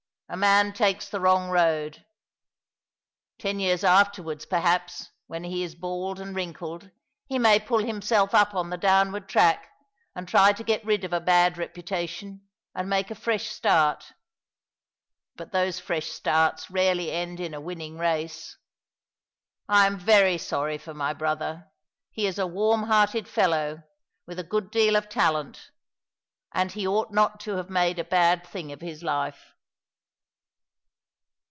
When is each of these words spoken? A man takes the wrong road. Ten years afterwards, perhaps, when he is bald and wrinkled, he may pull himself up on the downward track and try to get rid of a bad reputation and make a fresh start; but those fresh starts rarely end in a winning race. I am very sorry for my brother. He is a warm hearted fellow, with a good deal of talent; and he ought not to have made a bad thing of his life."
A 0.33 0.37
man 0.37 0.71
takes 0.71 1.09
the 1.09 1.19
wrong 1.19 1.49
road. 1.49 2.05
Ten 3.37 3.59
years 3.59 3.83
afterwards, 3.83 4.45
perhaps, 4.45 5.09
when 5.27 5.43
he 5.43 5.61
is 5.61 5.75
bald 5.75 6.21
and 6.21 6.33
wrinkled, 6.33 6.89
he 7.27 7.37
may 7.37 7.59
pull 7.59 7.79
himself 7.83 8.33
up 8.33 8.55
on 8.55 8.69
the 8.69 8.77
downward 8.77 9.27
track 9.27 9.67
and 10.15 10.25
try 10.29 10.53
to 10.53 10.63
get 10.63 10.85
rid 10.85 11.03
of 11.03 11.11
a 11.11 11.19
bad 11.19 11.57
reputation 11.57 12.47
and 12.73 12.89
make 12.89 13.11
a 13.11 13.13
fresh 13.15 13.47
start; 13.47 14.13
but 15.35 15.51
those 15.51 15.81
fresh 15.81 16.07
starts 16.07 16.71
rarely 16.71 17.11
end 17.11 17.41
in 17.41 17.53
a 17.53 17.59
winning 17.59 17.97
race. 17.97 18.55
I 19.67 19.85
am 19.85 19.99
very 19.99 20.37
sorry 20.37 20.77
for 20.77 20.93
my 20.93 21.11
brother. 21.11 21.73
He 22.09 22.25
is 22.25 22.39
a 22.39 22.47
warm 22.47 22.83
hearted 22.83 23.27
fellow, 23.27 23.83
with 24.25 24.39
a 24.39 24.45
good 24.45 24.71
deal 24.71 24.95
of 24.95 25.09
talent; 25.09 25.71
and 26.53 26.71
he 26.71 26.87
ought 26.87 27.11
not 27.11 27.41
to 27.41 27.57
have 27.57 27.69
made 27.69 27.99
a 27.99 28.05
bad 28.05 28.47
thing 28.47 28.71
of 28.71 28.79
his 28.79 29.03
life." 29.03 29.49